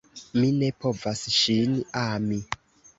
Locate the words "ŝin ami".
1.37-2.45